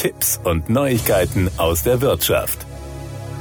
Tipps 0.00 0.40
und 0.44 0.70
Neuigkeiten 0.70 1.50
aus 1.58 1.82
der 1.82 2.00
Wirtschaft. 2.00 2.64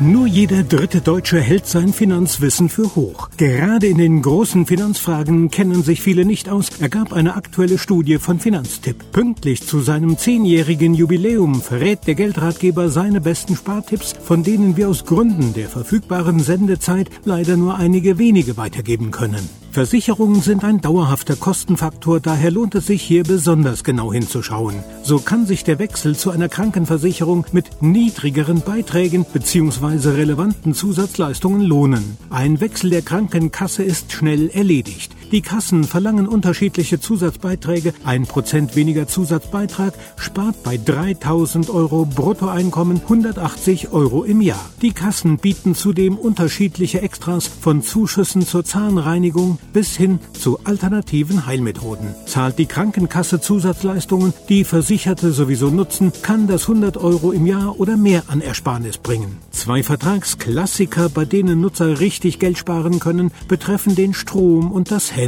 Nur 0.01 0.27
jeder 0.27 0.63
dritte 0.63 1.00
Deutsche 1.00 1.39
hält 1.39 1.66
sein 1.67 1.93
Finanzwissen 1.93 2.67
für 2.67 2.95
hoch. 2.95 3.29
Gerade 3.37 3.87
in 3.87 3.97
den 3.97 4.21
großen 4.21 4.66
Finanzfragen 4.66 5.51
kennen 5.51 5.83
sich 5.83 6.01
viele 6.01 6.25
nicht 6.25 6.50
aus, 6.50 6.82
ergab 6.82 7.14
eine 7.14 7.35
aktuelle 7.35 7.77
Studie 7.77 8.18
von 8.18 8.41
Finanztipp. 8.41 9.14
Pünktlich 9.14 9.66
zu 9.66 9.80
seinem 9.80 10.18
zehnjährigen 10.18 10.93
Jubiläum 10.93 11.61
verrät 11.61 12.07
der 12.07 12.15
Geldratgeber 12.15 12.89
seine 12.89 13.21
besten 13.21 13.55
Spartipps, 13.55 14.13
von 14.21 14.43
denen 14.43 14.75
wir 14.75 14.89
aus 14.89 15.05
Gründen 15.05 15.53
der 15.53 15.69
verfügbaren 15.69 16.41
Sendezeit 16.41 17.09
leider 17.23 17.55
nur 17.55 17.75
einige 17.77 18.17
wenige 18.17 18.57
weitergeben 18.57 19.11
können. 19.11 19.47
Versicherungen 19.80 20.41
sind 20.41 20.66
ein 20.66 20.82
dauerhafter 20.82 21.38
Kostenfaktor, 21.38 22.20
daher 22.20 22.52
lohnt 22.52 22.75
es 22.75 22.88
sich 22.88 23.02
hier 23.02 23.23
besonders 23.23 23.86
genau 23.86 24.11
hinzuschauen. 24.11 24.84
So 25.04 25.20
kann 25.20 25.46
sich 25.46 25.64
der 25.64 25.79
Wechsel 25.79 26.18
zu 26.18 26.32
einer 26.32 26.50
Krankenversicherung 26.50 27.46
mit 27.54 27.82
niedrigeren 27.82 28.60
Beiträgen 28.60 29.23
bzw. 29.23 30.10
relevanten 30.10 30.73
Zusatzleistungen 30.73 31.61
lohnen. 31.61 32.18
Ein 32.30 32.60
Wechsel 32.60 32.90
der 32.90 33.04
Krankenkasse 33.04 33.82
ist 33.82 34.12
schnell 34.12 34.50
erledigt. 34.50 35.16
Die 35.32 35.42
Kassen 35.42 35.84
verlangen 35.84 36.28
unterschiedliche 36.28 37.00
Zusatzbeiträge. 37.00 37.94
Ein 38.04 38.26
Prozent 38.26 38.76
weniger 38.76 39.08
Zusatzbeitrag 39.08 39.94
spart 40.18 40.64
bei 40.64 40.78
3000 40.78 41.70
Euro 41.70 42.06
Bruttoeinkommen 42.06 42.98
180 42.98 43.92
Euro 43.92 44.23
im 44.23 44.42
Jahr. 44.42 44.66
Die 44.82 44.92
Kassen 44.92 45.38
bieten 45.38 45.76
zudem 45.76 46.18
unterschiedliche 46.18 47.02
Extras 47.02 47.46
von 47.46 47.84
Zuschüssen 47.84 48.42
zur 48.42 48.66
Zahnreinigung 48.66 49.60
bis 49.72 49.96
hin 49.96 50.18
zu 50.34 50.62
alternativen 50.64 51.46
Heilmethoden. 51.46 52.16
Zahlt 52.26 52.58
die 52.58 52.66
Krankenkasse 52.66 53.40
Zusatzleistungen, 53.40 54.34
die 54.50 54.64
Versicherte 54.64 55.32
sowieso 55.32 55.70
nutzen, 55.70 56.12
kann 56.23 56.48
das 56.48 56.64
100 56.64 56.98
Euro 56.98 57.32
im 57.32 57.46
Jahr 57.46 57.80
oder 57.80 57.98
mehr 57.98 58.23
an 58.30 58.42
Ersparnis 58.42 58.98
bringen. 58.98 59.38
Zwei 59.52 59.84
Vertragsklassiker, 59.84 61.09
bei 61.09 61.25
denen 61.25 61.62
Nutzer 61.62 62.00
richtig 62.00 62.40
Geld 62.40 62.58
sparen 62.58 63.00
können, 63.00 63.30
betreffen 63.48 63.94
den 63.94 64.16
Strom 64.16 64.72
und 64.72 64.90
das 64.90 65.12
Handy. 65.12 65.19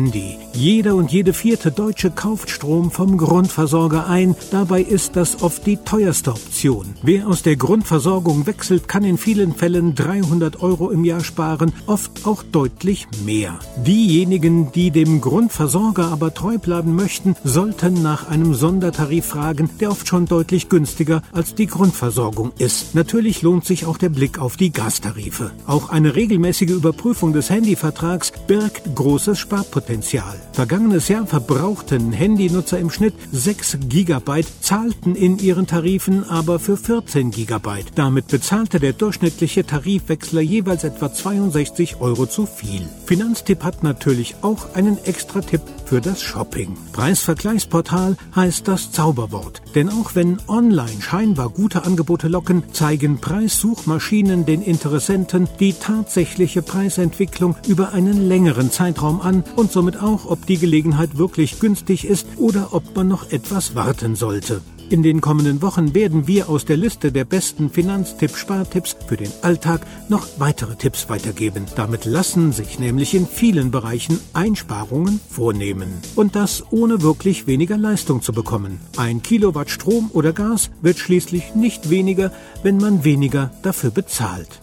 Jeder 0.54 0.96
und 0.96 1.12
jede 1.12 1.34
vierte 1.34 1.70
Deutsche 1.70 2.12
kauft 2.12 2.50
Strom 2.50 2.92
vom 2.92 3.18
Grundversorger 3.18 4.08
ein. 4.08 4.38
Dabei 4.50 4.82
ist 4.82 5.18
das 5.18 5.44
oft 5.44 5.66
die 5.66 5.76
teuerste 5.76 6.32
Option. 6.32 6.96
Wer 7.04 7.28
aus 7.28 7.42
der 7.42 7.58
Grundversorgung 7.58 8.48
wechselt, 8.48 8.88
kann 8.88 9.04
in 9.04 9.18
vielen 9.18 9.54
Fällen 9.54 9.94
300 9.94 10.62
Euro 10.62 10.92
im 10.92 11.04
Jahr 11.04 11.26
sparen, 11.26 11.74
oft 11.88 12.26
auch 12.26 12.42
deutlich 12.42 13.06
mehr. 13.26 13.60
Diejenigen, 13.86 14.72
die 14.72 14.92
dem 14.92 15.20
Grundversorger 15.20 16.06
aber 16.06 16.34
treu 16.34 16.58
bleiben 16.58 16.96
möchten, 16.96 17.36
sollten 17.44 18.02
nach 18.02 18.30
einem 18.30 18.54
Sondertarif 18.54 19.26
fragen, 19.26 19.70
der 19.82 19.92
oft 19.92 20.08
schon 20.08 20.26
deutlich 20.26 20.70
günstiger 20.70 21.22
als 21.34 21.54
die 21.54 21.68
Grundversorgung 21.68 22.54
ist. 22.60 22.96
Natürlich 22.96 23.42
lohnt 23.42 23.66
sich 23.66 23.86
auch 23.86 23.98
der 23.98 24.10
Blick 24.10 24.40
auf 24.40 24.56
die 24.56 24.72
Gastarife. 24.72 25.52
Auch 25.68 25.90
eine 25.90 26.16
regelmäßige 26.16 26.70
Überprüfung 26.70 27.34
des 27.34 27.50
Handyvertrags 27.50 28.32
birgt 28.48 28.96
großes 28.96 29.38
Sparpotenzial. 29.38 29.81
Potenzial. 29.82 30.36
Vergangenes 30.54 31.08
Jahr 31.08 31.26
verbrauchten 31.26 32.12
Handynutzer 32.12 32.78
im 32.78 32.92
Schnitt 32.92 33.16
6 33.32 33.80
Gigabyte, 33.90 34.48
zahlten 34.62 35.16
in 35.16 35.40
ihren 35.40 35.66
Tarifen 35.66 36.24
aber 36.30 36.60
für 36.60 36.78
14 36.78 37.32
Gigabyte. 37.32 37.88
Damit 37.96 38.28
bezahlte 38.28 38.80
der 38.80 38.94
durchschnittliche 38.94 39.66
Tarifwechsler 39.66 40.42
jeweils 40.42 40.84
etwa 40.84 41.12
62 41.12 42.00
Euro 42.00 42.28
zu 42.28 42.46
viel. 42.46 42.88
Finanztipp 43.06 43.64
hat 43.64 43.84
natürlich 43.84 44.36
auch 44.44 44.76
einen 44.76 44.98
extra 45.04 45.42
Tipp 45.42 45.62
für 45.92 46.00
das 46.00 46.22
Shopping. 46.22 46.78
Preisvergleichsportal 46.94 48.16
heißt 48.34 48.66
das 48.66 48.94
Zauberwort. 48.94 49.62
Denn 49.76 49.90
auch 49.90 50.16
wenn 50.16 50.38
online 50.48 51.02
scheinbar 51.02 51.50
gute 51.50 51.84
Angebote 51.84 52.30
locken, 52.30 52.64
zeigen 52.72 53.20
Preissuchmaschinen 53.20 54.46
den 54.46 54.62
Interessenten 54.62 55.50
die 55.60 55.74
tatsächliche 55.74 56.62
Preisentwicklung 56.62 57.58
über 57.68 57.92
einen 57.92 58.26
längeren 58.26 58.72
Zeitraum 58.72 59.20
an 59.20 59.44
und 59.58 59.74
somit 59.74 59.98
auch, 59.98 60.26
ob 60.26 60.46
die 60.46 60.60
Gelegenheit 60.60 61.18
wirklich 61.18 61.60
günstig 61.60 62.06
ist 62.06 62.26
oder 62.38 62.70
ob 62.72 62.96
man 62.96 63.10
noch 63.10 63.30
etwas 63.30 63.76
warten 63.76 64.16
sollte. 64.16 64.62
In 64.92 65.04
den 65.04 65.22
kommenden 65.22 65.62
Wochen 65.62 65.96
werden 65.96 66.28
wir 66.28 66.50
aus 66.50 66.66
der 66.66 66.76
Liste 66.76 67.14
der 67.14 67.24
besten 67.24 67.70
Finanztipp-Spartipps 67.70 68.98
für 69.08 69.16
den 69.16 69.32
Alltag 69.42 69.88
noch 70.10 70.28
weitere 70.38 70.76
Tipps 70.76 71.08
weitergeben. 71.08 71.66
Damit 71.78 72.04
lassen 72.04 72.52
sich 72.52 72.78
nämlich 72.78 73.14
in 73.14 73.26
vielen 73.26 73.72
Bereichen 73.72 74.20
Einsparungen 74.34 75.22
vornehmen. 75.30 75.94
Und 76.18 76.36
das 76.36 76.66
ohne 76.72 77.02
wirklich 77.02 77.48
weniger 77.48 77.78
Leistung 77.78 78.22
zu 78.22 78.34
bekommen. 78.34 78.82
Ein 78.98 79.24
Kilowatt 79.24 79.70
Strom 79.70 80.12
oder 80.12 80.34
Gas 80.34 80.72
wird 80.82 81.00
schließlich 81.00 81.56
nicht 81.56 81.90
weniger, 81.90 82.34
wenn 82.62 82.76
man 82.76 83.06
weniger 83.06 83.52
dafür 83.64 83.92
bezahlt. 83.92 84.60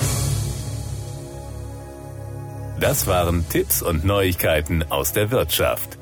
Das 2.78 3.06
waren 3.06 3.49
Tipps 3.49 3.81
und 3.81 4.05
Neuigkeiten 4.05 4.83
aus 4.91 5.15
der 5.15 5.31
Wirtschaft. 5.31 5.97